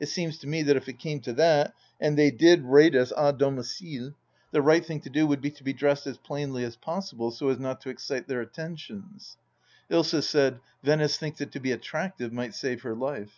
[0.00, 3.10] It seems to me that if it came to that, and they did raid us
[3.10, 4.12] d domicile,
[4.50, 7.48] the right thing to do would be to be dressed as plainly as possible, so
[7.48, 9.36] as not to excite their attentions....
[9.88, 13.34] Ilsa said," Venice thinks that to be attractive might save her life